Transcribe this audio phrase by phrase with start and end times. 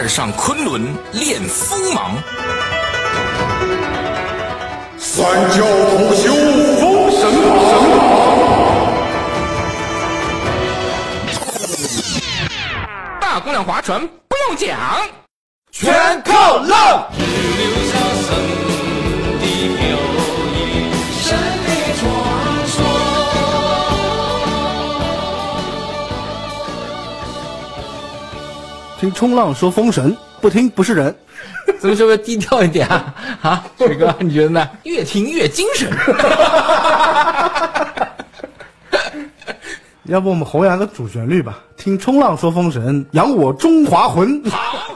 [0.00, 0.82] 二上昆仑
[1.12, 2.14] 练锋芒。
[4.96, 6.32] 三教同修
[6.80, 7.60] 封神榜，
[13.20, 14.78] 大姑娘划船不用桨，
[15.70, 17.06] 全靠浪。
[29.00, 31.16] 听冲浪说封神，不听不是人。
[31.78, 33.14] 咱们是不是低调一点啊？
[33.40, 34.68] 啊，水哥， 你觉得呢？
[34.82, 35.90] 越听越精神。
[40.04, 41.60] 要不我们弘扬个主旋律吧？
[41.78, 44.44] 听冲浪说封神，扬我中华魂。
[44.50, 44.89] 好。